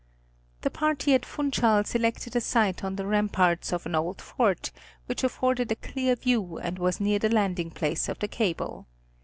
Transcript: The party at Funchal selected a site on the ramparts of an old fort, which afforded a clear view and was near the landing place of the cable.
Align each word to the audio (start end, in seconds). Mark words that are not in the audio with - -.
The 0.61 0.71
party 0.71 1.13
at 1.13 1.27
Funchal 1.27 1.83
selected 1.83 2.35
a 2.35 2.41
site 2.41 2.83
on 2.83 2.95
the 2.95 3.05
ramparts 3.05 3.71
of 3.71 3.85
an 3.85 3.93
old 3.93 4.19
fort, 4.19 4.71
which 5.05 5.23
afforded 5.23 5.71
a 5.71 5.75
clear 5.75 6.15
view 6.15 6.57
and 6.57 6.79
was 6.79 6.99
near 6.99 7.19
the 7.19 7.29
landing 7.29 7.69
place 7.69 8.09
of 8.09 8.17
the 8.17 8.27
cable. 8.27 8.87